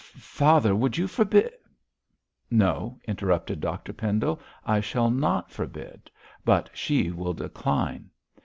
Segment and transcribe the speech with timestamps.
[0.15, 1.53] 'Father, would you forbid?'
[2.49, 4.39] 'No,' interrupted Dr Pendle.
[4.65, 6.09] 'I shall not forbid;
[6.43, 8.09] but she will decline.